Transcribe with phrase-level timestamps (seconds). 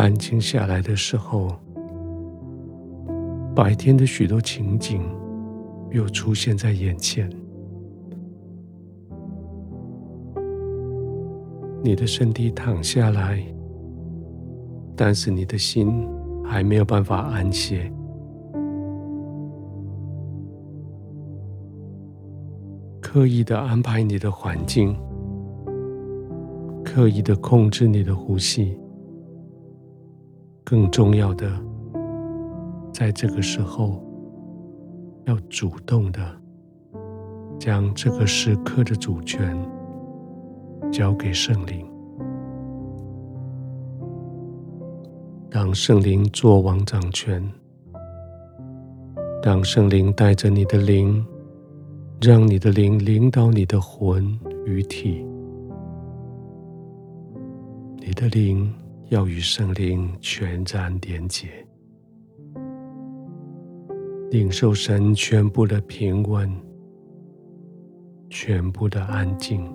[0.00, 1.54] 安静下来的时候，
[3.54, 5.02] 白天的许多情景
[5.90, 7.30] 又出现在眼前。
[11.82, 13.44] 你的身体躺下来，
[14.96, 16.08] 但是你的心
[16.42, 17.92] 还没有办法安歇。
[23.02, 24.96] 刻意的安排你的环境，
[26.82, 28.78] 刻意的控制你的呼吸。
[30.64, 31.50] 更重要的，
[32.92, 34.02] 在这个时候，
[35.24, 36.20] 要主动的
[37.58, 39.56] 将这个时刻的主权
[40.92, 41.84] 交给圣灵，
[45.50, 47.42] 让圣灵作王掌权，
[49.42, 51.24] 让圣灵带着你的灵，
[52.20, 55.26] 让你的灵领导你的魂与体，
[57.98, 58.72] 你的灵。
[59.10, 61.48] 要与圣灵全然连结，
[64.30, 66.48] 领受神全部的平稳，
[68.28, 69.68] 全部的安静。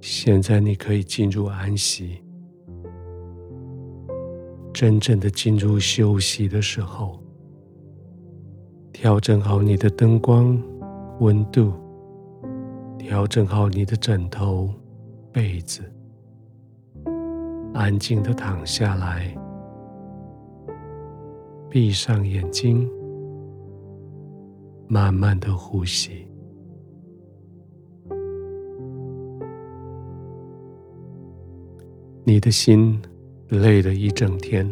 [0.00, 2.22] 现在你可以进入安息，
[4.72, 7.20] 真正的进入休息的时候，
[8.92, 10.56] 调整好你的灯光、
[11.18, 11.72] 温度，
[12.96, 14.72] 调整好你的枕头、
[15.32, 15.82] 被子。
[17.72, 19.32] 安静的躺下来，
[21.68, 22.88] 闭上眼睛，
[24.88, 26.26] 慢慢的呼吸。
[32.24, 33.00] 你的心
[33.48, 34.68] 累了一整天，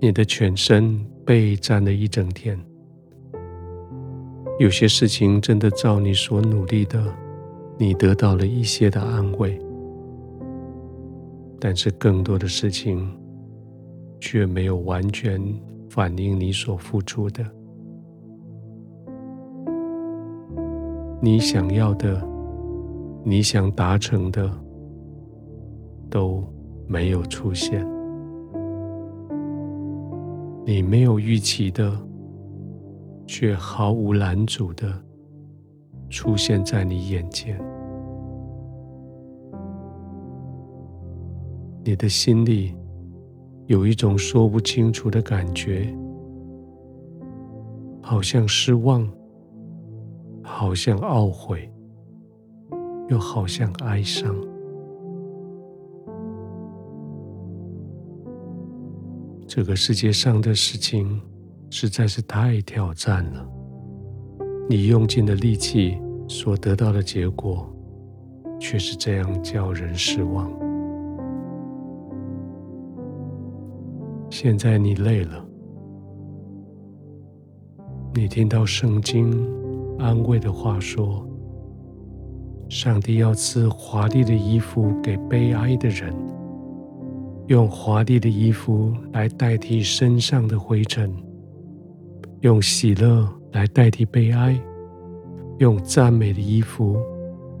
[0.00, 2.58] 你的全身备战了一整天。
[4.58, 7.12] 有些事情真的照你所努力的，
[7.76, 9.60] 你得到了一些的安慰。
[11.58, 13.08] 但是更多的事情
[14.20, 15.40] 却没有完全
[15.88, 17.44] 反映你所付出的，
[21.20, 22.22] 你想要的，
[23.24, 24.50] 你想达成的
[26.10, 26.44] 都
[26.86, 27.86] 没有出现，
[30.64, 31.98] 你没有预期的，
[33.26, 34.92] 却毫无拦阻的
[36.10, 37.58] 出现在你眼前。
[41.86, 42.74] 你的心里
[43.66, 45.96] 有一种说不清楚的感觉，
[48.02, 49.08] 好像失望，
[50.42, 51.72] 好像懊悔，
[53.08, 54.34] 又好像哀伤。
[59.46, 61.22] 这个世界上的事情
[61.70, 63.48] 实在是太挑战了，
[64.68, 65.96] 你用尽了力气
[66.26, 67.72] 所得到的结果，
[68.58, 70.65] 却是这样叫人失望。
[74.46, 75.44] 现在你累了，
[78.14, 79.44] 你听到圣经
[79.98, 81.28] 安慰的话说
[82.70, 86.14] ：“上帝要赐华丽的衣服给悲哀的人，
[87.48, 91.12] 用华丽的衣服来代替身上的灰尘，
[92.42, 94.56] 用喜乐来代替悲哀，
[95.58, 96.96] 用赞美的衣服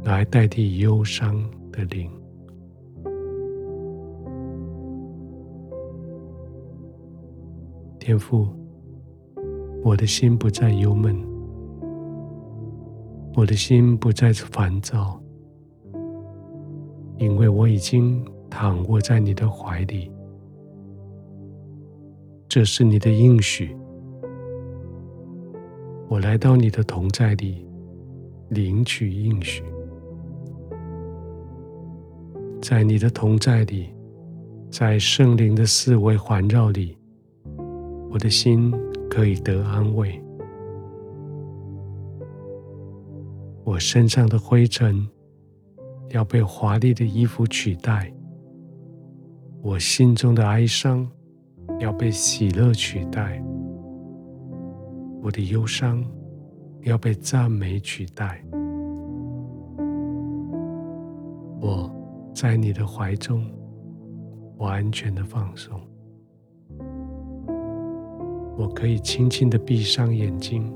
[0.04, 1.34] 来代替忧伤
[1.72, 2.08] 的灵。”
[8.06, 8.46] 天父，
[9.82, 11.12] 我的心不再忧闷，
[13.34, 15.20] 我的心不再烦躁，
[17.18, 20.08] 因为我已经躺卧在你的怀里。
[22.48, 23.76] 这是你的应许，
[26.08, 27.66] 我来到你的同在里，
[28.50, 29.64] 领取应许，
[32.62, 33.88] 在你的同在里，
[34.70, 36.96] 在圣灵的四围环绕里。
[38.16, 38.72] 我的心
[39.10, 40.18] 可以得安慰，
[43.62, 45.06] 我身上的灰尘
[46.08, 48.10] 要被华丽的衣服取代，
[49.60, 51.06] 我心中的哀伤
[51.78, 53.44] 要被喜乐取代，
[55.22, 56.02] 我的忧伤
[56.84, 58.42] 要被赞美取代。
[61.60, 61.94] 我
[62.34, 63.44] 在你的怀中
[64.56, 65.78] 完全的放松。
[68.58, 70.72] 我可以轻轻的闭上眼睛，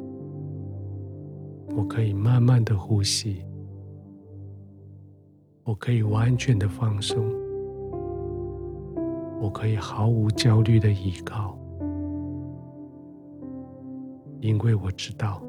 [1.74, 3.42] 我可以慢慢的呼吸，
[5.64, 7.24] 我可以完全的放松，
[9.40, 11.56] 我可以毫无焦虑的依靠，
[14.40, 15.42] 因为我知道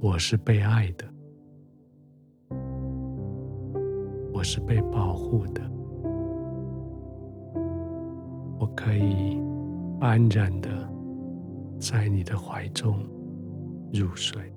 [0.00, 1.04] 我是被爱的，
[4.32, 5.62] 我是被保护的，
[8.58, 9.38] 我可以
[10.00, 10.70] 安然的
[11.78, 13.06] 在你的怀中
[13.92, 14.52] 入睡。